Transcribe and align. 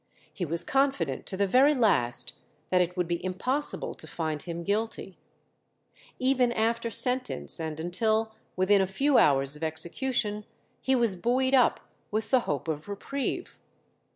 He 0.33 0.45
was 0.45 0.63
confident 0.63 1.27
to 1.27 1.37
the 1.37 1.45
very 1.45 1.75
last 1.75 2.33
that 2.71 2.81
it 2.81 2.97
would 2.97 3.07
be 3.07 3.23
impossible 3.23 3.93
to 3.93 4.07
find 4.07 4.41
him 4.41 4.63
guilty; 4.63 5.19
even 6.17 6.51
after 6.53 6.89
sentence, 6.89 7.59
and 7.59 7.79
until 7.79 8.33
within 8.55 8.81
a 8.81 8.87
few 8.87 9.19
hours 9.19 9.55
of 9.55 9.63
execution, 9.63 10.43
he 10.81 10.95
was 10.95 11.15
buoyed 11.15 11.53
up 11.53 11.81
with 12.09 12.31
the 12.31 12.39
hope 12.49 12.67
of 12.67 12.89
reprieve. 12.89 13.59